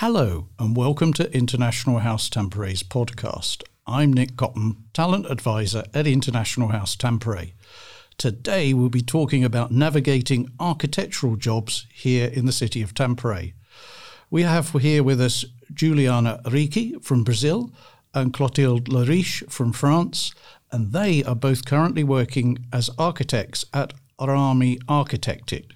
Hello, 0.00 0.48
and 0.58 0.76
welcome 0.76 1.14
to 1.14 1.34
International 1.34 2.00
House 2.00 2.28
Tampere's 2.28 2.82
podcast. 2.82 3.62
I'm 3.86 4.12
Nick 4.12 4.36
Cotton, 4.36 4.84
Talent 4.92 5.24
Advisor 5.30 5.84
at 5.94 6.06
International 6.06 6.68
House 6.68 6.94
Tampere. 6.96 7.54
Today 8.18 8.74
we'll 8.74 8.90
be 8.90 9.00
talking 9.00 9.42
about 9.42 9.70
navigating 9.70 10.50
architectural 10.60 11.36
jobs 11.36 11.86
here 11.94 12.26
in 12.28 12.44
the 12.44 12.52
city 12.52 12.82
of 12.82 12.92
Tampere. 12.92 13.54
We 14.28 14.42
have 14.42 14.68
here 14.68 15.02
with 15.02 15.18
us 15.18 15.46
Juliana 15.72 16.42
Ricci 16.44 16.96
from 17.00 17.24
Brazil 17.24 17.72
and 18.12 18.34
Clotilde 18.34 18.90
Lariche 18.90 19.50
from 19.50 19.72
France, 19.72 20.34
and 20.70 20.92
they 20.92 21.24
are 21.24 21.34
both 21.34 21.64
currently 21.64 22.04
working 22.04 22.66
as 22.70 22.90
architects 22.98 23.64
at 23.72 23.94
Arami 24.20 24.76
Architected. 24.84 25.70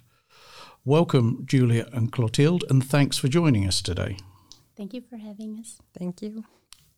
Welcome, 0.83 1.43
Julia 1.45 1.87
and 1.93 2.11
Clotilde, 2.11 2.63
and 2.67 2.83
thanks 2.83 3.15
for 3.15 3.27
joining 3.27 3.67
us 3.67 3.83
today. 3.83 4.17
Thank 4.75 4.95
you 4.95 5.01
for 5.07 5.17
having 5.17 5.59
us. 5.59 5.77
Thank 5.95 6.23
you. 6.23 6.43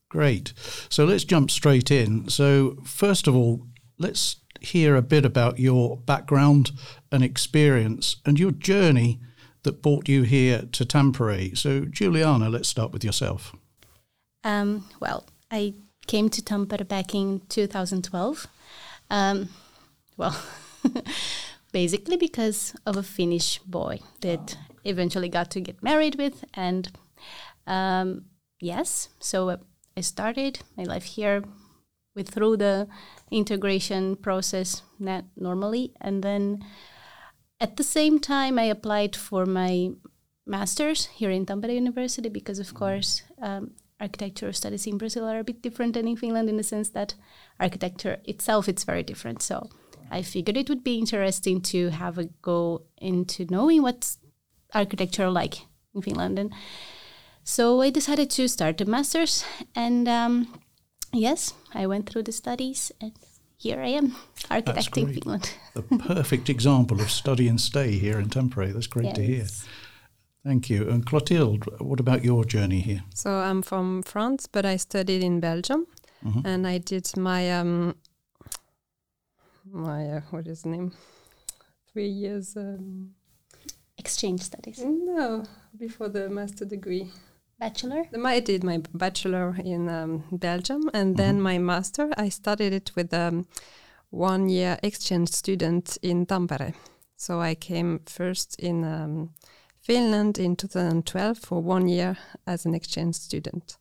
Great. 0.08 0.54
So 0.88 1.04
let's 1.04 1.26
jump 1.26 1.52
straight 1.52 1.92
in. 1.92 2.30
So, 2.30 2.78
first 2.86 3.28
of 3.28 3.36
all, 3.36 3.68
let's 3.98 4.38
hear 4.62 4.96
a 4.96 5.02
bit 5.02 5.26
about 5.26 5.60
your 5.60 5.98
background 5.98 6.72
and 7.12 7.26
experience 7.26 8.16
and 8.26 8.40
your 8.40 8.52
journey 8.52 9.20
that 9.64 9.82
brought 9.82 10.08
you 10.08 10.24
here 10.24 10.62
to 10.72 10.86
Tampere. 10.86 11.58
So, 11.58 11.82
Juliana, 11.82 12.50
let's 12.50 12.70
start 12.70 12.94
with 12.94 13.04
yourself. 13.04 13.54
Um, 14.46 14.88
well, 15.02 15.26
I 15.52 15.74
came 16.08 16.30
to 16.30 16.42
Tampere 16.42 16.88
back 16.88 17.14
in 17.14 17.42
2012. 17.50 18.48
Um, 19.10 19.50
well, 20.16 20.42
basically 21.74 22.16
because 22.16 22.74
of 22.86 22.96
a 22.96 23.04
Finnish 23.04 23.60
boy 23.66 24.00
that 24.22 24.58
eventually 24.86 25.28
got 25.28 25.52
to 25.52 25.60
get 25.60 25.84
married 25.84 26.16
with. 26.16 26.46
And 26.54 26.90
um, 27.68 28.26
yes, 28.62 29.10
so 29.20 29.58
I 29.98 30.02
started 30.02 30.60
my 30.78 30.84
life 30.84 31.04
here 31.04 31.44
with 32.16 32.30
through 32.30 32.58
the 32.58 32.88
integration 33.32 34.16
process 34.16 34.84
not 35.00 35.26
normally, 35.36 35.94
and 36.00 36.24
then 36.24 36.64
at 37.60 37.76
the 37.76 37.84
same 37.84 38.20
time 38.20 38.60
I 38.60 38.66
applied 38.66 39.16
for 39.16 39.46
my 39.46 39.90
master's 40.46 41.08
here 41.08 41.32
in 41.32 41.46
Tampere 41.46 41.74
University 41.74 42.30
because, 42.30 42.60
of 42.60 42.74
course, 42.74 43.24
um, 43.42 43.72
architecture 44.00 44.52
studies 44.54 44.86
in 44.86 44.98
Brazil 44.98 45.26
are 45.26 45.40
a 45.40 45.44
bit 45.44 45.62
different 45.62 45.94
than 45.94 46.08
in 46.08 46.18
Finland 46.18 46.50
in 46.50 46.58
the 46.58 46.64
sense 46.64 46.90
that 46.90 47.16
architecture 47.60 48.18
itself 48.26 48.68
it's 48.68 48.84
very 48.84 49.04
different. 49.04 49.42
So 49.42 49.70
I 50.14 50.22
figured 50.22 50.58
it 50.58 50.70
would 50.70 50.84
be 50.84 50.98
interesting 50.98 51.62
to 51.62 51.90
have 51.90 52.18
a 52.20 52.26
go 52.42 52.84
into 53.02 53.46
knowing 53.50 53.82
what's 53.82 54.20
architecture 54.74 55.30
like 55.30 55.58
in 55.96 56.02
Finland. 56.02 56.40
And 56.40 56.54
so 57.44 57.82
I 57.82 57.92
decided 57.92 58.30
to 58.30 58.48
start 58.48 58.82
a 58.82 58.86
master's, 58.86 59.46
and 59.76 60.08
um, 60.08 60.48
yes, 61.12 61.54
I 61.74 61.88
went 61.88 62.10
through 62.10 62.24
the 62.24 62.32
studies, 62.32 62.92
and 63.02 63.12
here 63.58 63.82
I 63.82 63.90
am, 63.90 64.16
architecting 64.50 65.14
Finland. 65.14 65.50
the 65.74 65.82
perfect 65.82 66.50
example 66.50 67.02
of 67.02 67.10
study 67.10 67.50
and 67.50 67.60
stay 67.60 67.92
here 68.00 68.20
in 68.20 68.30
Tampere. 68.30 68.72
That's 68.72 68.88
great 68.88 69.06
yes. 69.06 69.16
to 69.16 69.24
hear. 69.24 69.46
Thank 70.46 70.70
you. 70.70 70.90
And 70.90 71.06
Clotilde, 71.06 71.66
what 71.80 72.00
about 72.00 72.24
your 72.24 72.46
journey 72.46 72.82
here? 72.82 73.04
So 73.14 73.30
I'm 73.30 73.62
from 73.62 74.04
France, 74.04 74.48
but 74.52 74.66
I 74.66 74.78
studied 74.78 75.24
in 75.24 75.40
Belgium, 75.40 75.88
mm-hmm. 76.24 76.46
and 76.46 76.68
I 76.68 76.78
did 76.78 77.18
my 77.18 77.60
um, 77.60 77.96
my 79.74 80.08
uh, 80.10 80.22
what 80.30 80.48
is 80.48 80.62
the 80.62 80.70
name? 80.70 80.92
Three 81.92 82.08
years. 82.08 82.56
Um, 82.56 83.12
Exchange 83.98 84.42
studies. 84.42 84.84
No, 84.84 85.44
before 85.78 86.10
the 86.10 86.30
master 86.30 86.66
degree. 86.66 87.12
Bachelor. 87.60 88.06
I 88.26 88.40
did 88.40 88.64
my 88.64 88.82
bachelor 88.94 89.56
in 89.64 89.88
um, 89.88 90.24
Belgium, 90.32 90.90
and 90.94 91.10
mm-hmm. 91.10 91.18
then 91.18 91.42
my 91.42 91.58
master. 91.58 92.10
I 92.18 92.30
studied 92.30 92.74
it 92.74 92.92
with 92.96 93.14
a 93.14 93.28
um, 93.28 93.46
one-year 94.10 94.80
exchange 94.84 95.30
student 95.30 95.98
in 96.02 96.26
Tampere. 96.26 96.74
So 97.16 97.40
I 97.40 97.56
came 97.56 98.02
first 98.06 98.60
in 98.60 98.84
um, 98.84 99.30
Finland 99.80 100.40
in 100.40 100.56
2012 100.56 101.38
for 101.38 101.62
one 101.62 101.88
year 101.88 102.18
as 102.46 102.66
an 102.66 102.74
exchange 102.74 103.16
student 103.16 103.78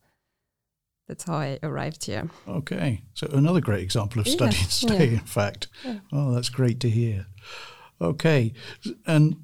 that's 1.13 1.25
how 1.25 1.35
I 1.35 1.59
arrived 1.63 2.07
here. 2.07 2.31
Okay, 2.49 3.03
so 3.13 3.27
another 3.35 3.61
great 3.61 3.83
example 3.83 4.21
of 4.23 4.29
study 4.39 4.57
yeah. 4.57 4.63
and 4.63 4.73
stay. 4.73 5.07
Yeah. 5.07 5.19
In 5.19 5.27
fact, 5.27 5.69
yeah. 5.85 5.99
oh, 6.11 6.33
that's 6.35 6.49
great 6.49 6.81
to 6.81 6.89
hear. 6.89 7.27
Okay, 8.01 8.55
and 9.07 9.37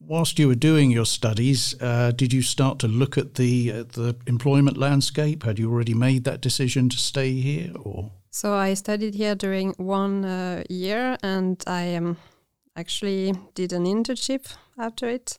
whilst 0.00 0.38
you 0.40 0.48
were 0.48 0.56
doing 0.56 0.90
your 0.90 1.06
studies, 1.06 1.80
uh, 1.80 2.10
did 2.10 2.32
you 2.32 2.42
start 2.42 2.80
to 2.80 2.88
look 2.88 3.16
at 3.16 3.34
the 3.34 3.70
uh, 3.70 3.84
the 3.84 4.16
employment 4.26 4.76
landscape? 4.76 5.44
Had 5.44 5.58
you 5.58 5.70
already 5.70 5.94
made 5.94 6.24
that 6.24 6.40
decision 6.40 6.88
to 6.88 6.96
stay 6.96 7.32
here, 7.34 7.70
or? 7.84 8.10
So 8.30 8.52
I 8.52 8.74
studied 8.74 9.14
here 9.14 9.36
during 9.36 9.74
one 9.76 10.24
uh, 10.24 10.64
year, 10.68 11.16
and 11.22 11.62
I 11.68 11.94
um, 11.94 12.16
actually 12.74 13.34
did 13.54 13.72
an 13.72 13.84
internship 13.84 14.52
after 14.76 15.08
it. 15.08 15.38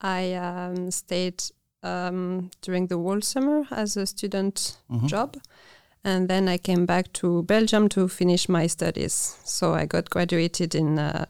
I 0.00 0.34
um, 0.34 0.90
stayed 0.90 1.44
um, 1.84 2.50
during 2.62 2.88
the 2.88 2.96
whole 2.96 3.20
summer 3.20 3.64
as 3.70 3.96
a 3.96 4.06
student 4.06 4.78
mm-hmm. 4.90 5.06
job. 5.06 5.36
And 6.02 6.28
then 6.28 6.48
I 6.48 6.58
came 6.58 6.84
back 6.84 7.12
to 7.14 7.42
Belgium 7.44 7.88
to 7.90 8.08
finish 8.08 8.48
my 8.48 8.66
studies. 8.66 9.38
So 9.44 9.74
I 9.74 9.86
got 9.86 10.10
graduated 10.10 10.74
in 10.74 10.98
uh, 10.98 11.26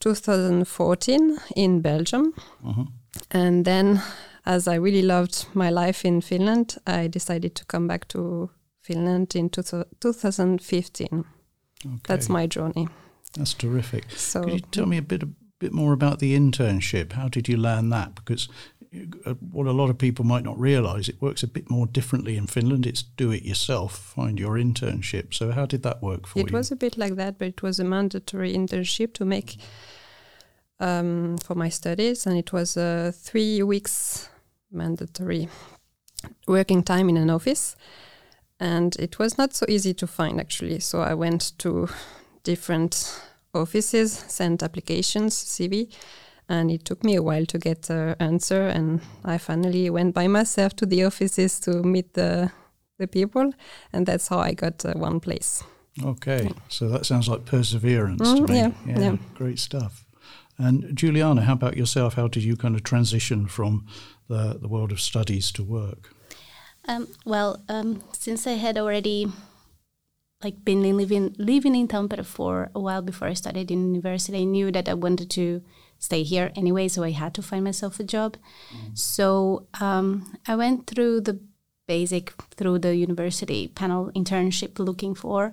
2014 0.00 1.38
in 1.54 1.80
Belgium. 1.80 2.32
Mm-hmm. 2.64 2.82
And 3.30 3.64
then, 3.64 4.02
as 4.46 4.66
I 4.66 4.74
really 4.74 5.02
loved 5.02 5.46
my 5.54 5.70
life 5.70 6.04
in 6.04 6.20
Finland, 6.20 6.76
I 6.86 7.08
decided 7.08 7.54
to 7.54 7.64
come 7.66 7.86
back 7.86 8.08
to 8.08 8.50
Finland 8.82 9.34
in 9.36 9.50
two- 9.50 9.62
2015. 10.00 11.24
Okay. 11.86 11.98
That's 12.06 12.28
my 12.28 12.46
journey. 12.46 12.88
That's 13.34 13.54
terrific. 13.54 14.04
So, 14.10 14.42
Could 14.42 14.52
you 14.52 14.60
tell 14.70 14.86
me 14.86 14.98
a 14.98 15.02
bit, 15.02 15.22
a 15.22 15.28
bit 15.58 15.72
more 15.72 15.92
about 15.92 16.18
the 16.18 16.34
internship? 16.34 17.12
How 17.12 17.28
did 17.28 17.48
you 17.48 17.56
learn 17.56 17.90
that? 17.90 18.14
Because 18.14 18.48
what 19.52 19.66
a 19.66 19.72
lot 19.72 19.90
of 19.90 19.98
people 19.98 20.24
might 20.24 20.44
not 20.44 20.58
realize, 20.58 21.08
it 21.08 21.20
works 21.20 21.42
a 21.42 21.46
bit 21.46 21.70
more 21.70 21.86
differently 21.86 22.36
in 22.36 22.46
Finland. 22.46 22.86
It's 22.86 23.02
do 23.02 23.30
it 23.30 23.42
yourself, 23.42 23.96
find 23.96 24.38
your 24.38 24.54
internship. 24.54 25.34
So, 25.34 25.50
how 25.50 25.66
did 25.66 25.82
that 25.82 26.02
work 26.02 26.26
for 26.26 26.38
it 26.38 26.42
you? 26.42 26.46
It 26.46 26.52
was 26.52 26.72
a 26.72 26.76
bit 26.76 26.96
like 26.96 27.16
that, 27.16 27.38
but 27.38 27.48
it 27.48 27.62
was 27.62 27.78
a 27.78 27.84
mandatory 27.84 28.54
internship 28.54 29.12
to 29.14 29.24
make 29.24 29.58
um, 30.80 31.36
for 31.38 31.54
my 31.54 31.68
studies, 31.68 32.26
and 32.26 32.38
it 32.38 32.52
was 32.52 32.76
a 32.76 33.12
three 33.12 33.62
weeks 33.62 34.28
mandatory 34.70 35.48
working 36.46 36.82
time 36.82 37.08
in 37.08 37.16
an 37.16 37.30
office. 37.30 37.76
And 38.60 38.96
it 38.96 39.18
was 39.18 39.38
not 39.38 39.54
so 39.54 39.66
easy 39.68 39.94
to 39.94 40.06
find 40.06 40.40
actually. 40.40 40.80
So, 40.80 41.00
I 41.00 41.14
went 41.14 41.52
to 41.58 41.88
different 42.42 43.20
offices, 43.54 44.24
sent 44.28 44.62
applications, 44.62 45.34
CV 45.34 45.90
and 46.48 46.70
it 46.70 46.84
took 46.84 47.04
me 47.04 47.14
a 47.16 47.22
while 47.22 47.46
to 47.46 47.58
get 47.58 47.90
an 47.90 48.16
answer. 48.20 48.66
And 48.66 49.00
i 49.24 49.38
finally 49.38 49.90
went 49.90 50.14
by 50.14 50.28
myself 50.28 50.74
to 50.76 50.86
the 50.86 51.04
offices 51.04 51.60
to 51.60 51.82
meet 51.82 52.14
the 52.14 52.50
the 52.98 53.06
people. 53.06 53.52
And 53.92 54.06
that's 54.06 54.28
how 54.28 54.38
i 54.38 54.54
got 54.54 54.84
uh, 54.84 54.94
one 54.94 55.20
place. 55.20 55.62
Okay. 56.04 56.50
So 56.68 56.88
that 56.88 57.06
sounds 57.06 57.28
like 57.28 57.44
perseverance 57.44 58.22
mm, 58.22 58.46
to 58.46 58.52
me. 58.52 58.58
Yeah, 58.58 58.70
yeah, 58.86 59.00
yeah, 59.00 59.16
great 59.34 59.58
stuff. 59.58 60.04
And 60.58 60.96
juliana 60.96 61.42
how 61.42 61.52
about 61.52 61.76
yourself? 61.76 62.14
How 62.14 62.28
did 62.28 62.42
you 62.42 62.56
kind 62.56 62.74
of 62.74 62.82
transition 62.82 63.46
from 63.46 63.86
the, 64.28 64.58
the 64.60 64.68
world 64.68 64.92
of 64.92 65.00
studies 65.00 65.52
to 65.52 65.62
work? 65.62 66.14
Um, 66.88 67.06
well 67.26 67.62
um, 67.68 68.02
since 68.12 68.46
i 68.46 68.56
had 68.56 68.78
already 68.78 69.26
like 70.42 70.64
been 70.64 70.82
living 70.82 71.34
living 71.38 71.74
in 71.74 71.88
Tampere 71.88 72.24
for 72.24 72.70
a 72.74 72.80
while 72.80 73.02
before 73.02 73.28
I 73.28 73.34
started 73.34 73.70
in 73.70 73.94
university. 73.94 74.38
I 74.38 74.44
knew 74.44 74.70
that 74.70 74.88
I 74.88 74.94
wanted 74.94 75.30
to 75.30 75.62
stay 75.98 76.22
here 76.22 76.52
anyway, 76.56 76.88
so 76.88 77.02
I 77.02 77.10
had 77.10 77.34
to 77.34 77.42
find 77.42 77.64
myself 77.64 78.00
a 78.00 78.04
job. 78.04 78.36
Mm. 78.72 78.98
So 78.98 79.66
um, 79.80 80.38
I 80.46 80.56
went 80.56 80.86
through 80.86 81.22
the 81.22 81.40
basic 81.86 82.32
through 82.56 82.78
the 82.78 82.94
university 82.94 83.68
panel 83.68 84.10
internship 84.14 84.78
looking 84.78 85.14
for, 85.14 85.52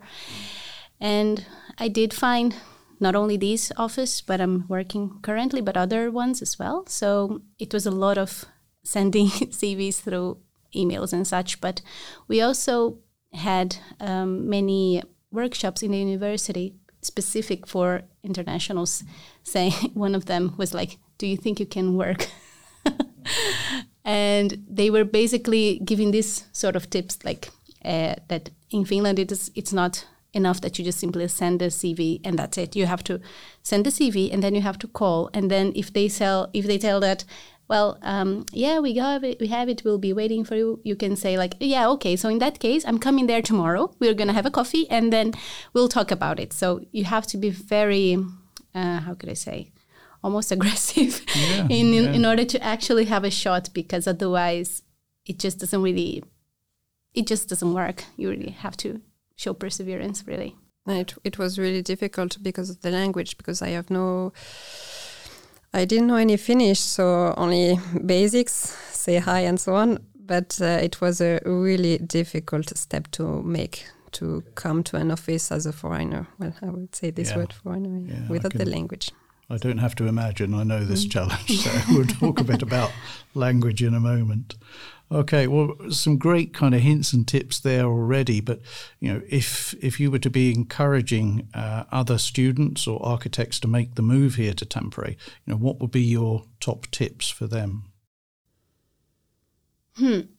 and 0.99 1.45
I 1.77 1.87
did 1.87 2.13
find 2.13 2.55
not 2.99 3.15
only 3.15 3.37
this 3.37 3.71
office, 3.77 4.21
but 4.21 4.39
I'm 4.39 4.65
working 4.67 5.19
currently, 5.21 5.61
but 5.61 5.77
other 5.77 6.09
ones 6.11 6.41
as 6.41 6.57
well. 6.57 6.85
So 6.87 7.41
it 7.59 7.73
was 7.73 7.85
a 7.85 7.91
lot 7.91 8.17
of 8.17 8.45
sending 8.83 9.27
CVs 9.59 10.01
through 10.01 10.37
emails 10.75 11.13
and 11.13 11.27
such, 11.27 11.59
but 11.59 11.81
we 12.27 12.41
also 12.41 12.99
had 13.33 13.77
um, 13.99 14.49
many 14.49 15.01
workshops 15.31 15.83
in 15.83 15.91
the 15.91 15.97
university 15.97 16.75
specific 17.05 17.67
for 17.67 18.03
internationals 18.23 19.03
saying 19.43 19.73
one 19.93 20.15
of 20.15 20.25
them 20.25 20.53
was 20.57 20.73
like 20.73 20.97
do 21.17 21.27
you 21.27 21.37
think 21.37 21.59
you 21.59 21.65
can 21.65 21.95
work? 21.95 22.27
And 24.05 24.63
they 24.69 24.91
were 24.91 25.03
basically 25.03 25.79
giving 25.83 26.11
this 26.11 26.45
sort 26.51 26.75
of 26.75 26.89
tips 26.91 27.17
like 27.25 27.49
uh, 27.83 28.15
that 28.27 28.51
in 28.69 28.85
finland 28.85 29.19
it 29.19 29.31
is 29.31 29.51
it's 29.55 29.73
not 29.73 30.05
enough 30.33 30.61
that 30.61 30.77
you 30.77 30.85
just 30.85 30.99
simply 30.99 31.27
send 31.27 31.61
a 31.61 31.67
cv 31.67 32.19
and 32.23 32.37
that's 32.37 32.57
it. 32.57 32.75
You 32.75 32.85
have 32.85 33.03
to 33.05 33.19
send 33.63 33.85
the 33.85 33.89
cv 33.89 34.31
and 34.31 34.43
then 34.43 34.53
you 34.53 34.61
have 34.61 34.77
to 34.79 34.87
call. 34.87 35.29
And 35.33 35.49
then 35.49 35.71
if 35.75 35.91
they 35.91 36.07
sell 36.07 36.49
if 36.53 36.67
they 36.67 36.77
tell 36.77 36.99
that 36.99 37.25
well, 37.67 37.97
um, 38.01 38.45
yeah, 38.51 38.79
we 38.79 38.93
have 38.95 39.23
it. 39.23 39.39
We 39.39 39.47
have 39.47 39.69
it. 39.69 39.83
We'll 39.83 39.97
be 39.97 40.13
waiting 40.13 40.43
for 40.43 40.55
you. 40.55 40.79
You 40.83 40.95
can 40.95 41.15
say 41.15 41.37
like, 41.37 41.55
yeah, 41.59 41.87
okay. 41.89 42.15
So 42.15 42.29
in 42.29 42.39
that 42.39 42.59
case, 42.59 42.85
I'm 42.85 42.99
coming 42.99 43.27
there 43.27 43.41
tomorrow. 43.41 43.93
We're 43.99 44.13
gonna 44.13 44.33
have 44.33 44.45
a 44.45 44.51
coffee, 44.51 44.89
and 44.89 45.11
then 45.11 45.33
we'll 45.73 45.89
talk 45.89 46.11
about 46.11 46.39
it. 46.39 46.53
So 46.53 46.81
you 46.91 47.05
have 47.05 47.25
to 47.27 47.37
be 47.37 47.49
very, 47.49 48.17
uh, 48.73 48.99
how 48.99 49.15
could 49.15 49.29
I 49.29 49.33
say, 49.33 49.71
almost 50.23 50.51
aggressive 50.55 51.21
Yeah, 51.35 51.63
in, 51.63 51.93
in 51.93 52.03
yeah. 52.03 52.11
in 52.13 52.25
order 52.25 52.45
to 52.45 52.63
actually 52.63 53.05
have 53.05 53.23
a 53.23 53.31
shot, 53.31 53.69
because 53.73 54.07
otherwise, 54.07 54.83
it 55.25 55.39
just 55.39 55.59
doesn't 55.59 55.81
really, 55.81 56.23
it 57.13 57.25
just 57.25 57.49
doesn't 57.49 57.73
work. 57.73 58.03
You 58.15 58.29
really 58.29 58.51
have 58.51 58.77
to 58.77 59.01
show 59.35 59.53
perseverance, 59.53 60.23
really. 60.27 60.55
It, 60.87 61.15
it 61.23 61.39
was 61.39 61.57
really 61.57 61.81
difficult 61.81 62.37
because 62.43 62.69
of 62.69 62.81
the 62.81 62.91
language, 62.91 63.37
because 63.37 63.63
I 63.63 63.69
have 63.69 63.89
no, 63.89 64.33
I 65.75 65.83
didn't 65.85 66.07
know 66.07 66.15
any 66.15 66.37
Finnish, 66.37 66.79
so 66.79 67.33
only 67.35 67.77
basics, 68.05 68.53
say 68.91 69.17
hi 69.17 69.41
and 69.41 69.59
so 69.59 69.75
on. 69.75 69.99
But 70.25 70.57
uh, 70.61 70.79
it 70.81 71.01
was 71.01 71.21
a 71.21 71.39
really 71.45 71.97
difficult 71.97 72.75
step 72.77 73.11
to 73.11 73.43
make 73.43 73.85
to 74.13 74.41
come 74.55 74.81
to 74.83 74.95
an 74.97 75.11
office 75.11 75.51
as 75.51 75.65
a 75.65 75.73
foreigner. 75.73 76.27
Well, 76.39 76.53
I 76.61 76.69
would 76.69 76.95
say 76.95 77.11
this 77.11 77.31
Yeah. 77.31 77.37
word 77.37 77.53
foreigner 77.53 77.99
yeah, 77.99 78.27
without 78.29 78.53
the 78.53 78.65
language. 78.65 79.11
I 79.49 79.57
don't 79.57 79.77
have 79.79 79.93
to 79.95 80.07
imagine. 80.07 80.53
I 80.53 80.63
know 80.63 80.85
this 80.85 81.05
challenge. 81.05 81.59
So 81.59 81.69
we'll 81.89 82.07
talk 82.07 82.39
a 82.39 82.43
bit 82.43 82.61
about 82.61 82.91
language 83.33 83.83
in 83.83 83.93
a 83.93 83.99
moment. 83.99 84.55
Okay, 85.11 85.47
well, 85.47 85.75
some 85.89 86.17
great 86.17 86.53
kind 86.53 86.73
of 86.73 86.81
hints 86.81 87.13
and 87.13 87.27
tips 87.27 87.59
there 87.59 87.85
already. 87.85 88.41
But 88.41 88.61
you 88.99 89.13
know, 89.13 89.21
if 89.29 89.73
if 89.81 89.99
you 89.99 90.09
were 90.09 90.19
to 90.19 90.29
be 90.29 90.53
encouraging 90.53 91.47
uh, 91.53 91.83
other 91.91 92.17
students 92.17 92.87
or 92.87 93.05
architects 93.05 93.59
to 93.61 93.67
make 93.67 93.95
the 93.95 94.01
move 94.01 94.35
here 94.35 94.53
to 94.53 94.65
Tampere, 94.65 95.11
you 95.11 95.53
know, 95.53 95.57
what 95.57 95.79
would 95.79 95.91
be 95.91 96.01
your 96.01 96.45
top 96.59 96.87
tips 96.91 97.29
for 97.29 97.47
them? 97.47 97.91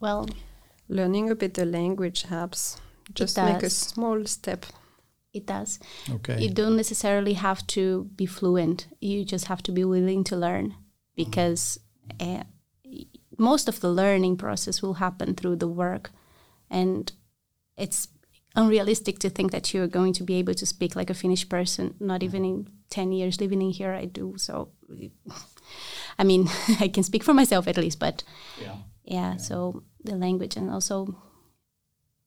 Well, 0.00 0.26
Learning 0.92 1.30
a 1.30 1.34
bit 1.34 1.54
the 1.54 1.64
language 1.64 2.24
helps. 2.24 2.78
Just 3.14 3.38
make 3.38 3.62
a 3.62 3.70
small 3.70 4.26
step. 4.26 4.66
it 5.32 5.46
does. 5.46 5.78
Okay. 6.10 6.38
You 6.42 6.50
don't 6.50 6.76
necessarily 6.76 7.32
have 7.32 7.66
to 7.68 8.10
be 8.14 8.26
fluent. 8.26 8.88
You 9.00 9.24
just 9.24 9.46
have 9.46 9.62
to 9.62 9.72
be 9.72 9.84
willing 9.84 10.22
to 10.24 10.36
learn 10.36 10.74
because 11.16 11.80
uh, 12.20 12.42
most 13.42 13.68
of 13.68 13.80
the 13.80 13.90
learning 13.90 14.36
process 14.36 14.80
will 14.80 14.94
happen 14.94 15.34
through 15.34 15.56
the 15.56 15.68
work. 15.68 16.10
And 16.70 17.12
it's 17.76 18.08
unrealistic 18.54 19.18
to 19.18 19.28
think 19.28 19.50
that 19.50 19.74
you're 19.74 19.88
going 19.88 20.12
to 20.14 20.22
be 20.22 20.34
able 20.34 20.54
to 20.54 20.64
speak 20.64 20.94
like 20.94 21.10
a 21.10 21.14
Finnish 21.14 21.48
person, 21.48 21.94
not 21.98 22.22
even 22.22 22.44
in 22.44 22.68
10 22.90 23.12
years 23.12 23.40
living 23.40 23.60
in 23.60 23.70
here, 23.70 23.92
I 23.92 24.04
do. 24.04 24.34
So, 24.36 24.70
I 26.18 26.24
mean, 26.24 26.48
I 26.80 26.88
can 26.88 27.02
speak 27.02 27.24
for 27.24 27.34
myself 27.34 27.66
at 27.66 27.76
least, 27.76 27.98
but 27.98 28.22
yeah. 28.60 28.76
yeah, 29.04 29.36
so 29.36 29.82
the 30.04 30.14
language 30.14 30.56
and 30.56 30.70
also 30.70 31.16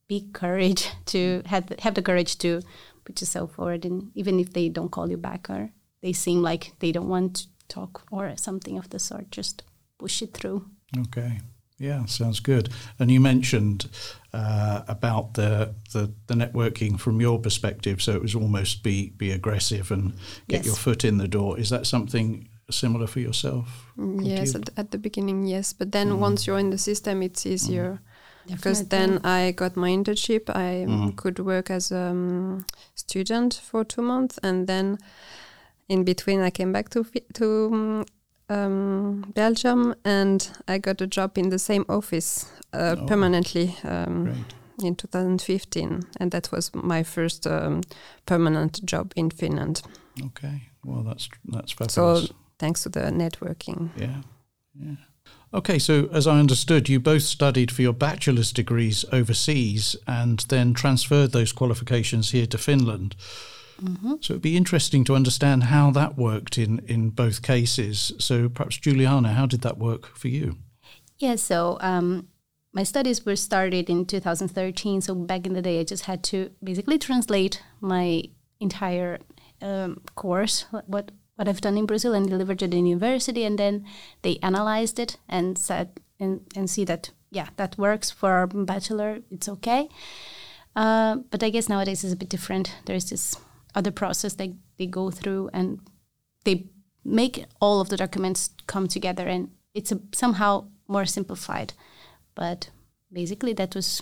be 0.08 0.30
courage 0.34 0.90
to 1.06 1.42
have 1.46 1.68
the, 1.68 1.76
have 1.80 1.96
the 1.96 2.02
courage 2.02 2.38
to 2.40 2.62
put 3.06 3.22
yourself 3.22 3.54
forward 3.54 3.86
and 3.86 4.12
even 4.16 4.40
if 4.40 4.52
they 4.54 4.68
don't 4.68 4.92
call 4.92 5.10
you 5.10 5.18
back 5.18 5.50
or 5.50 5.70
they 6.02 6.12
seem 6.12 6.42
like 6.42 6.74
they 6.80 6.92
don't 6.92 7.08
want 7.08 7.36
to 7.36 7.48
talk 7.68 8.04
or 8.12 8.36
something 8.36 8.78
of 8.78 8.90
the 8.90 9.00
sort 9.00 9.30
just 9.30 9.64
push 10.00 10.22
it 10.22 10.34
through 10.34 10.66
Okay. 10.97 11.39
Yeah, 11.77 12.06
sounds 12.06 12.39
good. 12.39 12.69
And 13.00 13.12
you 13.12 13.19
mentioned 13.19 13.89
uh, 14.33 14.83
about 14.88 15.33
the, 15.33 15.74
the 15.92 16.09
the 16.27 16.33
networking 16.33 16.97
from 17.00 17.19
your 17.21 17.39
perspective. 17.42 18.01
So 18.01 18.13
it 18.13 18.21
was 18.21 18.36
almost 18.36 18.81
be 18.83 19.12
be 19.18 19.31
aggressive 19.31 19.92
and 19.94 20.13
get 20.47 20.59
Yes. 20.59 20.65
your 20.65 20.75
foot 20.75 21.03
in 21.03 21.18
the 21.18 21.27
door. 21.27 21.59
Is 21.59 21.69
that 21.69 21.86
something 21.86 22.47
similar 22.71 23.07
for 23.07 23.19
yourself? 23.19 23.92
Mm, 23.97 24.25
Yes, 24.25 24.56
at, 24.56 24.69
at 24.77 24.92
the 24.92 24.97
beginning, 24.97 25.47
yes. 25.47 25.74
But 25.74 25.92
then 25.92 26.19
once 26.21 26.47
you're 26.47 26.59
in 26.59 26.69
the 26.69 26.77
system, 26.77 27.21
it's 27.21 27.45
easier. 27.45 28.00
Because 28.47 28.88
then 28.89 29.19
I 29.25 29.51
got 29.51 29.75
my 29.75 29.89
internship. 29.89 30.50
I 30.56 30.83
um, 30.83 31.13
could 31.13 31.39
work 31.39 31.69
as 31.71 31.92
a 31.92 32.12
um, 32.12 32.65
student 32.94 33.62
for 33.63 33.83
two 33.83 34.01
months, 34.03 34.39
and 34.44 34.68
then 34.68 34.97
in 35.89 36.03
between, 36.03 36.42
I 36.42 36.51
came 36.51 36.71
back 36.71 36.89
to 36.89 37.03
Fi- 37.03 37.25
to 37.33 37.69
um, 37.74 38.06
um, 38.50 39.31
Belgium, 39.33 39.95
and 40.03 40.50
I 40.68 40.77
got 40.80 41.01
a 41.01 41.07
job 41.07 41.38
in 41.38 41.50
the 41.50 41.59
same 41.59 41.86
office 41.89 42.45
uh, 42.74 42.95
Oh. 42.97 43.06
permanently 43.06 43.75
um, 43.83 44.45
in 44.83 44.95
2015, 44.95 46.01
and 46.19 46.31
that 46.31 46.51
was 46.51 46.71
my 46.74 47.03
first 47.03 47.47
um, 47.47 47.81
permanent 48.25 48.83
job 48.86 49.12
in 49.15 49.30
Finland. 49.31 49.81
Okay. 50.25 50.69
Well, 50.83 51.03
that's 51.03 51.30
that's 51.53 51.71
fabulous. 51.74 51.94
So 52.27 52.36
thanks 52.59 52.83
to 52.83 52.89
the 52.89 53.12
networking. 53.12 53.89
yeah. 53.97 54.21
Yeah. 54.74 54.95
Okay, 55.51 55.80
so 55.80 56.09
as 56.12 56.27
I 56.27 56.39
understood, 56.39 56.89
you 56.89 57.00
both 57.00 57.21
studied 57.24 57.71
for 57.71 57.81
your 57.81 57.94
bachelor's 57.94 58.51
degrees 58.53 59.06
overseas 59.12 59.95
and 60.06 60.39
then 60.50 60.74
transferred 60.74 61.31
those 61.31 61.53
qualifications 61.53 62.31
here 62.31 62.47
to 62.47 62.57
Finland. 62.57 63.15
So 64.22 64.33
it'd 64.33 64.42
be 64.42 64.57
interesting 64.57 65.04
to 65.06 65.16
understand 65.16 65.63
how 65.63 65.92
that 65.92 66.18
worked 66.18 66.57
in, 66.57 66.80
in 66.88 67.10
both 67.10 67.42
cases. 67.42 68.13
So 68.19 68.50
perhaps 68.50 68.77
Juliana, 68.77 69.33
how 69.33 69.45
did 69.45 69.62
that 69.62 69.77
work 69.77 70.16
for 70.18 70.27
you? 70.27 70.57
Yeah, 71.18 71.36
so 71.36 71.77
um, 71.81 72.27
my 72.74 72.83
studies 72.83 73.25
were 73.25 73.36
started 73.36 73.89
in 73.89 74.06
2013. 74.06 75.01
So 75.01 75.16
back 75.16 75.45
in 75.45 75.54
the 75.54 75.62
day, 75.62 75.80
I 75.80 75.83
just 75.83 76.06
had 76.06 76.24
to 76.25 76.51
basically 76.63 76.98
translate 76.98 77.62
my 77.81 78.24
entire 78.60 79.19
um, 79.62 80.01
course, 80.16 80.66
what 80.88 81.12
what 81.38 81.50
I've 81.50 81.60
done 81.60 81.78
in 81.78 81.86
Brazil, 81.86 82.13
and 82.13 82.30
delivered 82.30 82.60
to 82.60 82.68
the 82.68 82.78
university. 82.78 83.44
And 83.44 83.60
then 83.60 83.86
they 84.21 84.38
analyzed 84.42 85.00
it 85.00 85.18
and 85.28 85.57
said 85.57 86.00
and 86.19 86.42
and 86.56 86.69
see 86.69 86.86
that 86.86 87.12
yeah, 87.31 87.50
that 87.57 87.78
works 87.78 88.12
for 88.12 88.31
our 88.31 88.48
bachelor. 88.48 89.19
It's 89.31 89.50
okay. 89.50 89.89
Uh, 90.75 91.18
but 91.31 91.44
I 91.44 91.50
guess 91.50 91.69
nowadays 91.69 92.04
is 92.04 92.13
a 92.13 92.18
bit 92.18 92.30
different. 92.30 92.75
There's 92.86 93.10
this 93.10 93.38
other 93.75 93.92
process 93.92 94.33
they 94.36 94.56
they 94.77 94.88
go 94.88 95.12
through 95.12 95.50
and 95.54 95.80
they 96.44 96.66
make 97.04 97.45
all 97.60 97.81
of 97.81 97.89
the 97.89 97.98
documents 97.98 98.50
come 98.68 98.88
together 98.88 99.27
and 99.27 99.50
it's 99.74 99.92
a, 99.92 100.00
somehow 100.13 100.66
more 100.88 101.06
simplified 101.06 101.74
but 102.33 102.69
basically 103.12 103.54
that 103.54 103.75
was 103.75 104.01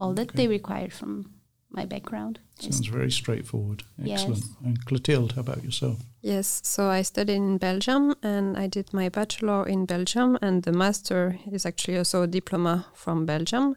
all 0.00 0.14
that 0.14 0.32
they 0.34 0.48
required 0.48 0.92
from 0.92 1.30
my 1.70 1.84
background 1.84 2.40
Sounds 2.62 2.86
very 2.88 3.10
straightforward. 3.10 3.84
Yes. 3.96 4.20
Excellent. 4.20 4.44
And 4.64 4.84
Clotilde, 4.84 5.32
how 5.32 5.40
about 5.40 5.64
yourself? 5.64 5.98
Yes, 6.20 6.60
so 6.62 6.88
I 6.90 7.02
studied 7.02 7.36
in 7.36 7.58
Belgium 7.58 8.14
and 8.22 8.56
I 8.58 8.66
did 8.66 8.92
my 8.92 9.08
bachelor 9.08 9.66
in 9.66 9.86
Belgium, 9.86 10.38
and 10.42 10.62
the 10.62 10.72
master 10.72 11.38
is 11.50 11.64
actually 11.64 11.96
also 11.96 12.22
a 12.22 12.26
diploma 12.26 12.86
from 12.92 13.24
Belgium, 13.24 13.76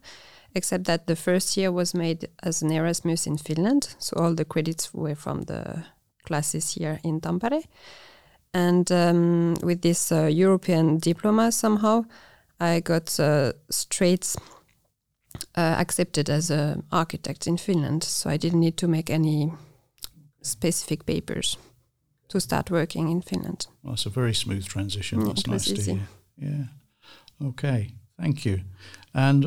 except 0.56 0.86
that 0.86 1.08
the 1.08 1.16
first 1.16 1.58
year 1.58 1.72
was 1.72 1.94
made 1.94 2.30
as 2.44 2.62
an 2.62 2.72
Erasmus 2.72 3.28
in 3.28 3.38
Finland, 3.38 3.96
so 3.98 4.18
all 4.18 4.36
the 4.36 4.46
credits 4.46 4.94
were 4.94 5.16
from 5.16 5.44
the 5.44 5.84
classes 6.26 6.76
here 6.76 7.00
in 7.04 7.20
Tampere. 7.22 7.64
And 8.54 8.92
um, 8.92 9.56
with 9.64 9.82
this 9.82 10.12
uh, 10.12 10.26
European 10.26 11.00
diploma, 11.00 11.52
somehow 11.52 12.06
I 12.60 12.82
got 12.82 13.20
uh, 13.20 13.54
straight 13.70 14.36
uh, 15.58 15.76
accepted 15.80 16.30
as 16.30 16.52
an 16.52 16.84
architect 16.92 17.48
in 17.48 17.58
Finland, 17.58 18.04
so 18.04 18.30
I 18.30 18.38
didn't 18.38 18.60
need 18.60 18.78
to 18.78 18.88
make 18.88 19.10
any 19.14 19.52
specific 20.42 21.06
papers 21.06 21.58
to 22.28 22.40
start 22.40 22.70
working 22.70 23.10
in 23.10 23.22
Finland. 23.22 23.68
Well, 23.84 23.94
it's 23.94 24.06
a 24.06 24.10
very 24.10 24.34
smooth 24.34 24.66
transition. 24.66 25.20
Mm, 25.20 25.28
That's 25.28 25.48
nice 25.48 25.74
to 25.74 25.82
hear. 25.82 26.08
Yeah. 26.38 26.66
Okay. 27.48 27.96
Thank 28.20 28.46
you. 28.46 28.62
And 29.14 29.46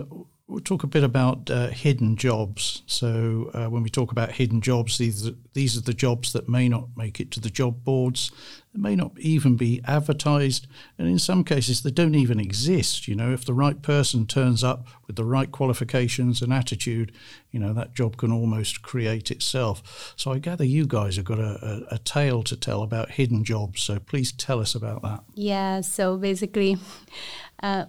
we'll 0.49 0.61
talk 0.61 0.85
a 0.85 0.87
bit 0.87 1.03
about 1.03 1.51
uh, 1.51 1.69
hidden 1.69 2.17
jobs. 2.17 2.83
So 2.87 3.51
uh, 3.53 3.69
when 3.69 3.83
we 3.83 3.91
talk 3.91 4.13
about 4.13 4.33
hidden 4.33 4.61
jobs, 4.61 4.99
these 4.99 5.27
are, 5.27 5.35
these 5.55 5.77
are 5.77 5.81
the 5.81 5.95
jobs 5.95 6.33
that 6.33 6.49
may 6.49 6.69
not 6.69 6.89
make 6.97 7.19
it 7.19 7.33
to 7.33 7.41
the 7.41 7.51
job 7.51 7.83
boards. 7.83 8.31
They 8.73 8.81
may 8.81 8.95
not 8.95 9.19
even 9.19 9.57
be 9.57 9.83
advertised, 9.85 10.69
and 10.99 11.09
in 11.09 11.19
some 11.19 11.43
cases 11.43 11.83
they 11.83 11.91
don't 11.91 12.15
even 12.15 12.39
exist. 12.39 13.09
You 13.09 13.17
know, 13.17 13.33
if 13.33 13.45
the 13.45 13.55
right 13.55 13.83
person 13.83 14.27
turns 14.27 14.63
up 14.63 14.87
with 15.07 15.17
the 15.17 15.25
right 15.25 15.51
qualifications 15.51 16.43
and 16.43 16.53
attitude, 16.53 17.13
you 17.51 17.59
know 17.59 17.73
that 17.73 17.95
job 17.95 18.17
can 18.17 18.31
almost 18.31 18.83
create 18.83 19.31
itself. 19.31 20.15
So 20.17 20.33
I 20.33 20.39
gather 20.39 20.65
you 20.65 20.87
guys 20.87 21.17
have 21.17 21.25
got 21.25 21.41
a, 21.41 21.87
a, 21.91 21.95
a 21.97 21.99
tale 21.99 22.43
to 22.45 22.57
tell 22.57 22.83
about 22.83 23.13
hidden 23.13 23.43
jobs. 23.43 23.83
So 23.83 23.99
please 23.99 24.31
tell 24.31 24.61
us 24.61 24.75
about 24.77 25.03
that. 25.03 25.25
Yeah, 25.35 25.81
so 25.81 26.17
basically, 26.19 26.77
uh, 27.63 27.87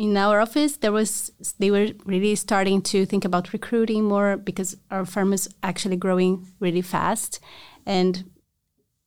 in 0.00 0.16
our 0.16 0.40
office, 0.40 0.78
there 0.78 0.92
was 0.92 1.30
they 1.58 1.70
were 1.70 1.88
really 2.06 2.34
starting 2.34 2.80
to 2.80 3.04
think 3.04 3.26
about 3.26 3.52
recruiting 3.52 4.04
more 4.04 4.38
because 4.38 4.78
our 4.90 5.04
firm 5.04 5.34
is 5.34 5.46
actually 5.62 5.98
growing 5.98 6.46
really 6.58 6.80
fast, 6.80 7.38
and 7.84 8.24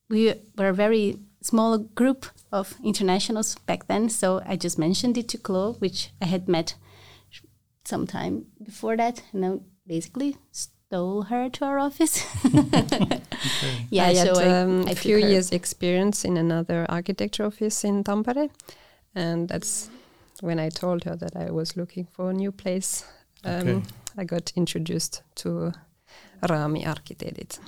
we 0.07 0.35
were 0.55 0.69
a 0.69 0.73
very 0.85 1.17
small 1.41 1.79
group 1.79 2.27
of 2.51 2.75
internationals 2.83 3.55
back 3.65 3.87
then. 3.87 4.07
So 4.07 4.43
I 4.45 4.55
just 4.55 4.77
mentioned 4.77 5.17
it 5.17 5.27
to 5.29 5.37
Chloe, 5.39 5.73
which 5.79 6.11
I 6.21 6.25
had 6.25 6.47
met 6.47 6.75
sometime 7.85 8.45
before 8.63 8.95
that, 8.97 9.23
and 9.33 9.45
i 9.45 9.51
basically 9.87 10.37
stole 10.51 11.23
her 11.23 11.49
to 11.49 11.65
our 11.65 11.79
office. 11.79 12.23
Okay. 12.45 13.21
yeah, 13.89 14.05
I 14.05 14.13
had 14.13 14.27
so 14.27 14.39
I, 14.39 14.61
um, 14.61 14.85
I 14.87 14.91
a 14.91 14.95
few 14.95 15.19
her. 15.19 15.27
years 15.27 15.51
experience 15.51 16.23
in 16.23 16.37
another 16.37 16.85
architecture 16.87 17.45
office 17.45 17.83
in 17.83 18.03
Tampere, 18.03 18.51
and 19.15 19.49
that's 19.49 19.89
when 20.43 20.59
I 20.59 20.69
told 20.69 21.03
her 21.05 21.15
that 21.15 21.35
I 21.35 21.51
was 21.51 21.75
looking 21.77 22.05
for 22.05 22.29
a 22.29 22.33
new 22.33 22.51
place. 22.51 23.05
Um, 23.45 23.53
Okay. 23.67 23.81
I 24.17 24.23
got 24.25 24.51
introduced 24.55 25.23
to 25.35 25.71
Rami 26.49 26.83
Architedit. 26.85 27.59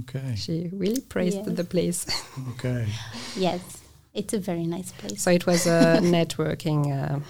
Okay. 0.00 0.34
She 0.36 0.68
really 0.72 1.00
praised 1.00 1.36
Yes. 1.46 1.56
the 1.56 1.64
place. 1.64 2.06
Okay. 2.50 2.86
Yes, 3.36 3.60
it's 4.14 4.34
a 4.34 4.38
very 4.40 4.66
nice 4.66 4.92
place. 4.92 5.22
so 5.22 5.30
it 5.30 5.46
was 5.46 5.66
a 5.66 6.00
networking. 6.16 6.90
Uh, 6.92 7.20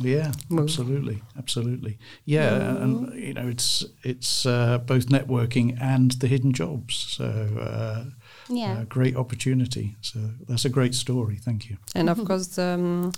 Yeah, 0.00 0.32
Move. 0.50 0.64
absolutely, 0.68 1.22
absolutely. 1.38 1.96
Yeah, 2.26 2.82
and 2.82 3.14
you 3.14 3.32
know, 3.32 3.48
it's 3.50 3.84
it's 4.02 4.44
uh, 4.46 4.78
both 4.86 5.06
networking 5.08 5.76
and 5.80 6.10
the 6.20 6.26
hidden 6.28 6.52
jobs. 6.52 6.94
So 7.16 7.24
uh, 7.24 8.04
yeah, 8.48 8.80
uh, 8.80 8.84
great 8.88 9.16
opportunity. 9.16 9.96
So 10.00 10.18
that's 10.48 10.64
a 10.66 10.68
great 10.70 10.94
story. 10.94 11.36
Thank 11.44 11.64
you. 11.70 11.76
and 11.94 12.08
of 12.10 12.18
course, 12.28 12.58
um, 12.58 13.12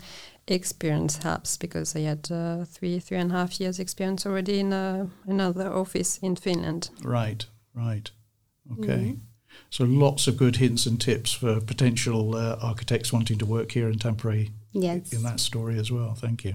experience 0.55 1.19
helps 1.19 1.57
because 1.57 1.97
I 1.97 2.01
had 2.01 2.31
uh, 2.31 2.65
three, 2.65 3.01
three 3.01 3.19
and 3.19 3.31
a 3.33 3.35
half 3.35 3.61
years 3.61 3.79
experience 3.79 4.27
already 4.27 4.61
in 4.61 4.73
uh, 4.73 5.07
another 5.27 5.73
office 5.73 6.19
in 6.23 6.37
Finland. 6.37 6.91
Right, 7.03 7.47
right. 7.75 8.11
Okay. 8.73 9.15
Mhm. 9.15 9.21
So 9.71 9.85
lots 9.85 10.27
of 10.29 10.37
good 10.37 10.57
hints 10.57 10.87
and 10.87 11.01
tips 11.01 11.33
for 11.33 11.61
potential 11.61 12.35
uh, 12.37 12.57
architects 12.61 13.13
wanting 13.13 13.39
to 13.39 13.47
work 13.47 13.73
here 13.73 13.89
in 13.91 13.99
Tampere 13.99 14.51
yes. 14.73 15.13
in 15.13 15.23
that 15.23 15.41
story 15.41 15.79
as 15.79 15.91
well. 15.91 16.15
Thank 16.15 16.45
you. 16.45 16.55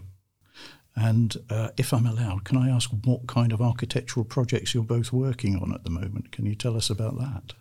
And 0.96 1.36
uh, 1.50 1.70
if 1.78 1.92
I'm 1.92 2.06
allowed, 2.06 2.44
can 2.44 2.58
I 2.58 2.70
ask 2.70 2.90
what 2.92 3.28
kind 3.28 3.52
of 3.52 3.62
architectural 3.62 4.24
projects 4.26 4.74
you're 4.74 4.84
both 4.84 5.12
working 5.12 5.58
on 5.58 5.74
at 5.74 5.84
the 5.84 5.90
moment? 5.90 6.32
Can 6.32 6.46
you 6.46 6.56
tell 6.56 6.78
us 6.78 6.90
about 6.90 7.18
that? 7.18 7.54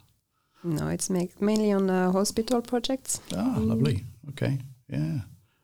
No, 0.62 0.88
it's 0.88 1.08
ma- 1.10 1.24
mainly 1.40 1.72
on 1.72 1.88
uh, 1.90 2.12
hospital 2.12 2.60
projects. 2.62 3.20
Ah, 3.34 3.56
lovely. 3.58 4.04
Okay. 4.30 4.58
Yeah. 4.88 5.20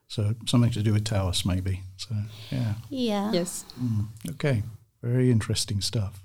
So 0.09 0.35
something 0.47 0.71
to 0.71 0.83
do 0.83 0.93
with 0.95 1.05
towers, 1.05 1.45
maybe. 1.45 1.83
So 1.97 2.15
yeah. 2.51 2.75
Yeah. 2.89 3.33
Yes. 3.33 3.65
Mm, 3.81 4.07
okay. 4.31 4.63
Very 5.03 5.31
interesting 5.31 5.81
stuff. 5.81 6.23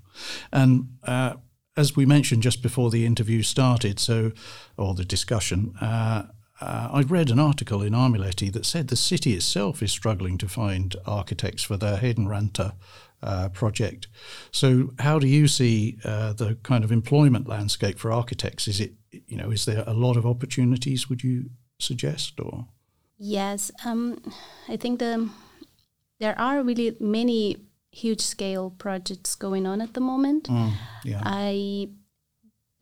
And 0.51 0.97
uh, 1.03 1.35
as 1.75 1.95
we 1.95 2.05
mentioned 2.05 2.43
just 2.43 2.61
before 2.61 2.89
the 2.89 3.05
interview 3.05 3.43
started, 3.43 3.99
so 3.99 4.31
or 4.77 4.93
the 4.93 5.05
discussion, 5.05 5.75
uh, 5.81 6.23
uh, 6.61 6.89
I 6.93 7.01
read 7.01 7.29
an 7.29 7.39
article 7.39 7.81
in 7.81 7.93
Aamulehti 7.93 8.51
that 8.53 8.65
said 8.65 8.87
the 8.87 8.95
city 8.95 9.33
itself 9.33 9.83
is 9.83 9.91
struggling 9.91 10.37
to 10.37 10.47
find 10.47 10.95
architects 11.05 11.63
for 11.63 11.77
their 11.77 11.97
Hiedanranta 11.97 12.73
uh, 13.21 13.49
project. 13.49 14.07
So, 14.51 14.93
how 14.99 15.19
do 15.19 15.27
you 15.27 15.47
see 15.47 15.97
uh, 16.05 16.33
the 16.33 16.55
kind 16.63 16.83
of 16.83 16.91
employment 16.91 17.47
landscape 17.47 17.97
for 17.97 18.11
architects? 18.11 18.67
Is 18.67 18.79
it, 18.79 18.93
you 19.11 19.37
know, 19.37 19.49
is 19.49 19.65
there 19.65 19.83
a 19.87 19.93
lot 19.93 20.15
of 20.15 20.25
opportunities? 20.25 21.09
Would 21.09 21.23
you 21.23 21.49
suggest, 21.79 22.39
or 22.39 22.67
Yes, 23.25 23.71
um, 23.85 24.19
I 24.67 24.75
think 24.75 24.99
the 24.99 25.29
there 26.19 26.37
are 26.37 26.61
really 26.61 26.97
many 26.99 27.55
huge 27.89 28.19
scale 28.19 28.69
projects 28.69 29.35
going 29.35 29.65
on 29.65 29.79
at 29.79 29.93
the 29.93 30.01
moment. 30.01 30.49
Mm, 30.49 30.73
yeah, 31.05 31.21
I 31.23 31.87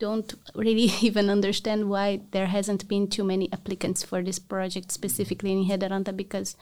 don't 0.00 0.34
really 0.56 0.90
even 1.00 1.30
understand 1.30 1.88
why 1.88 2.22
there 2.32 2.46
hasn't 2.46 2.88
been 2.88 3.06
too 3.06 3.22
many 3.22 3.52
applicants 3.52 4.02
for 4.02 4.20
this 4.20 4.40
project 4.40 4.90
specifically 4.90 5.52
in 5.52 5.64
Hiedanranta 5.64 6.16
because 6.16 6.56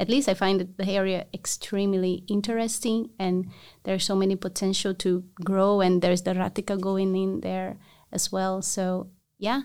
at 0.00 0.08
least 0.08 0.30
I 0.30 0.34
find 0.34 0.72
the 0.78 0.88
area 0.88 1.26
extremely 1.34 2.24
interesting 2.28 3.10
and 3.18 3.50
there's 3.84 4.04
so 4.04 4.16
many 4.16 4.36
potential 4.36 4.94
to 4.94 5.24
grow 5.44 5.82
and 5.82 6.00
there's 6.00 6.22
the 6.22 6.32
Ratikka 6.32 6.80
going 6.80 7.14
in 7.14 7.40
there 7.42 7.76
as 8.12 8.32
well. 8.32 8.62
So 8.62 9.10
yeah, 9.38 9.64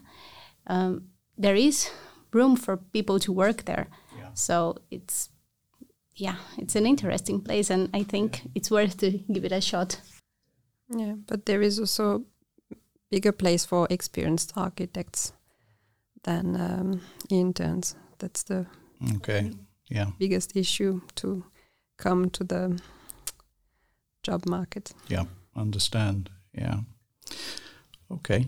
um, 0.67 1.07
there 1.37 1.55
is 1.55 1.89
room 2.33 2.55
for 2.55 2.77
people 2.77 3.19
to 3.19 3.31
work 3.33 3.65
there. 3.65 3.87
Yeah. 4.17 4.29
So 4.33 4.77
it's 4.89 5.29
yeah, 6.15 6.35
it's 6.57 6.75
an 6.75 6.85
interesting 6.85 7.41
place 7.41 7.69
and 7.69 7.89
I 7.93 8.03
think 8.03 8.41
it's 8.55 8.69
worth 8.69 8.97
to 8.97 9.11
give 9.33 9.45
it 9.45 9.51
a 9.51 9.61
shot. 9.61 10.01
Yeah, 10.89 11.15
but 11.27 11.45
there 11.45 11.61
is 11.61 11.79
also 11.79 12.25
bigger 13.09 13.31
place 13.31 13.65
for 13.65 13.87
experienced 13.89 14.53
architects 14.55 15.33
than 16.23 16.55
um, 16.55 17.01
interns. 17.29 17.95
That's 18.19 18.43
the 18.43 18.65
okay, 19.15 19.51
yeah. 19.89 20.11
biggest 20.19 20.55
issue 20.55 21.01
to 21.15 21.43
come 21.97 22.29
to 22.31 22.43
the 22.43 22.79
job 24.23 24.45
market. 24.45 24.93
Yeah, 25.07 25.25
understand. 25.55 26.29
Yeah. 26.53 26.81
Okay. 28.11 28.47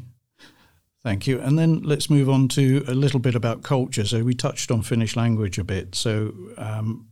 Thank 1.03 1.27
you. 1.27 1.39
And 1.39 1.59
then 1.59 1.81
let's 1.83 2.09
move 2.09 2.29
on 2.29 2.47
to 2.49 2.85
a 2.87 2.93
little 2.93 3.19
bit 3.19 3.35
about 3.35 3.61
culture. 3.61 4.05
So 4.05 4.23
we 4.23 4.33
touched 4.33 4.71
on 4.71 4.81
Finnish 4.81 5.15
language 5.15 5.59
a 5.59 5.63
bit. 5.63 5.95
So 5.95 6.33
um, 6.57 7.09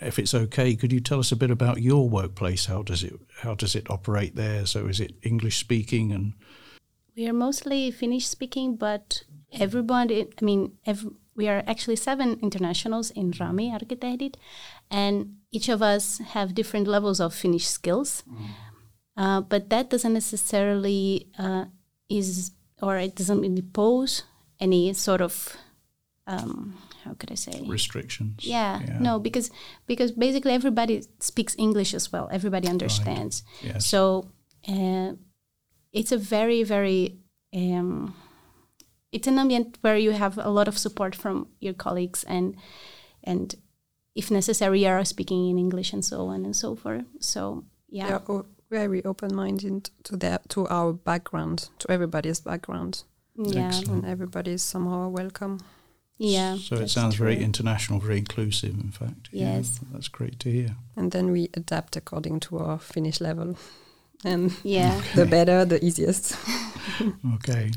if 0.00 0.18
it's 0.18 0.34
okay, 0.34 0.74
could 0.74 0.92
you 0.92 1.00
tell 1.00 1.20
us 1.20 1.30
a 1.30 1.36
bit 1.36 1.50
about 1.50 1.80
your 1.80 2.08
workplace? 2.08 2.66
How 2.66 2.82
does 2.82 3.04
it 3.04 3.14
how 3.42 3.54
does 3.54 3.76
it 3.76 3.88
operate 3.90 4.34
there? 4.34 4.66
So 4.66 4.86
is 4.86 4.98
it 4.98 5.14
English 5.22 5.58
speaking 5.58 6.12
and 6.12 6.32
We 7.16 7.28
are 7.28 7.32
mostly 7.32 7.90
Finnish 7.92 8.26
speaking, 8.26 8.76
but 8.76 9.24
everybody, 9.52 10.22
I 10.22 10.44
mean, 10.44 10.72
ev- 10.86 11.14
we 11.36 11.48
are 11.48 11.62
actually 11.66 11.96
seven 11.96 12.38
internationals 12.42 13.10
in 13.10 13.32
Rami 13.40 13.70
Architehdit, 13.70 14.34
and 14.90 15.36
each 15.52 15.68
of 15.68 15.82
us 15.82 16.18
have 16.18 16.54
different 16.54 16.88
levels 16.88 17.20
of 17.20 17.34
Finnish 17.34 17.66
skills. 17.66 18.24
Uh, 19.16 19.40
but 19.40 19.68
that 19.70 19.90
doesn't 19.90 20.12
necessarily 20.12 21.28
uh, 21.38 21.64
is, 22.08 22.52
or 22.80 22.96
it 22.96 23.14
doesn't 23.14 23.44
impose 23.44 24.22
any 24.60 24.92
sort 24.92 25.20
of, 25.20 25.56
um, 26.26 26.74
how 27.04 27.14
could 27.14 27.30
I 27.30 27.36
say? 27.36 27.62
restrictions? 27.66 28.44
Yeah, 28.44 28.80
no, 29.00 29.18
because 29.18 29.50
because 29.86 30.12
basically 30.12 30.52
everybody 30.52 31.02
speaks 31.20 31.54
English 31.58 31.94
as 31.94 32.12
well. 32.12 32.28
Everybody 32.30 32.68
understands. 32.68 33.44
Yes. 33.62 33.86
So 33.86 34.30
uh, 34.68 35.12
it's 35.92 36.12
a 36.12 36.18
very, 36.18 36.62
very, 36.64 37.18
um, 37.54 38.14
it's 39.12 39.26
an 39.26 39.38
ambient 39.38 39.78
where 39.80 39.96
you 39.96 40.12
have 40.12 40.38
a 40.38 40.50
lot 40.50 40.68
of 40.68 40.76
support 40.76 41.14
from 41.14 41.48
your 41.60 41.74
colleagues 41.74 42.24
and, 42.24 42.56
and 43.24 43.54
if 44.14 44.30
necessary, 44.30 44.82
you 44.82 44.88
are 44.88 45.04
speaking 45.04 45.48
in 45.48 45.58
English 45.58 45.92
and 45.92 46.04
so 46.04 46.26
on 46.26 46.44
and 46.44 46.54
so 46.56 46.74
forth. 46.74 47.04
So 47.20 47.64
They 47.90 47.98
yeah, 47.98 48.18
are 48.72 48.76
o- 48.76 48.80
very 48.80 49.04
open-minded 49.04 49.90
to 50.04 50.16
their 50.16 50.38
to 50.48 50.66
our 50.68 50.92
background, 50.92 51.68
to 51.78 51.90
everybody's 51.90 52.40
background, 52.40 53.04
yeah, 53.36 53.66
Excellent. 53.68 54.04
and 54.04 54.06
everybody 54.12 54.50
is 54.52 54.62
somehow 54.62 55.08
welcome. 55.08 55.58
yeah. 56.18 56.56
So 56.58 56.74
it 56.76 56.78
that's 56.80 56.92
sounds 56.92 57.14
very 57.18 57.36
international, 57.42 58.00
very 58.00 58.18
inclusive, 58.18 58.74
in 58.80 58.90
fact. 58.90 59.28
Yeah, 59.32 59.56
Yes. 59.56 59.80
that's 59.92 60.08
great 60.08 60.38
to 60.40 60.50
hear. 60.50 60.76
And 60.96 61.10
then 61.12 61.30
we 61.32 61.48
adapt 61.56 61.96
according 61.96 62.40
to 62.40 62.58
our 62.58 62.78
Finnish 62.78 63.20
level, 63.20 63.56
and 64.24 64.50
Yeah, 64.64 65.00
the 65.14 65.26
better, 65.26 65.64
the 65.64 65.78
easiest. 65.84 66.36
Okay. 67.34 67.70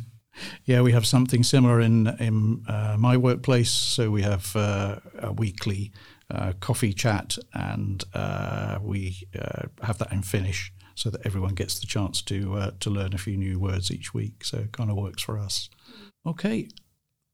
Yeah, 0.66 0.82
we 0.84 0.92
have 0.94 1.06
something 1.06 1.44
similar 1.44 1.82
in 1.82 2.08
in 2.20 2.64
uh, 2.68 2.96
my 2.98 3.18
workplace. 3.18 3.70
So 3.72 4.10
we 4.12 4.24
have 4.24 4.56
uh, 4.56 4.96
a 5.22 5.32
weekly 5.32 5.92
uh, 6.32 6.54
coffee 6.60 6.94
chat, 6.94 7.38
and 7.54 8.04
uh, 8.14 8.80
we 8.82 9.28
uh, 9.40 9.64
have 9.84 9.98
that 10.00 10.12
in 10.12 10.22
Finnish, 10.24 10.72
so 10.96 11.10
that 11.10 11.26
everyone 11.26 11.56
gets 11.56 11.80
the 11.80 11.88
chance 11.88 12.22
to 12.24 12.56
uh, 12.56 12.72
to 12.80 12.90
learn 12.90 13.14
a 13.14 13.18
few 13.18 13.38
new 13.38 13.60
words 13.60 13.92
each 13.92 14.14
week. 14.14 14.44
So 14.46 14.58
it 14.58 14.72
kind 14.72 14.90
of 14.90 14.98
works 14.98 15.22
for 15.24 15.38
us. 15.38 15.70
Okay, 16.26 16.68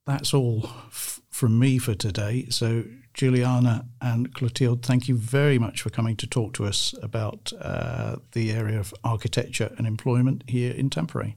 that's 0.06 0.34
all 0.34 0.64
f- 0.88 1.22
from 1.30 1.60
me 1.60 1.78
for 1.78 1.96
today. 1.96 2.48
So 2.50 2.84
Juliana 3.14 3.86
and 4.00 4.34
Clotilde, 4.34 4.86
thank 4.86 5.08
you 5.08 5.18
very 5.18 5.60
much 5.60 5.82
for 5.82 5.90
coming 5.90 6.16
to 6.18 6.28
talk 6.28 6.54
to 6.54 6.66
us 6.66 6.94
about 7.02 7.52
uh, 7.60 8.18
the 8.32 8.52
area 8.52 8.80
of 8.80 8.94
architecture 9.04 9.74
and 9.78 9.88
employment 9.88 10.44
here 10.48 10.72
in 10.74 10.90
Tampere. 10.90 11.36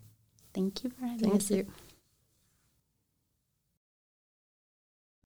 thank 0.54 0.84
you 0.84 0.90
for 0.90 1.06
having 1.06 1.30
Thank 1.30 1.34
us. 1.42 1.50
you. 1.50 1.66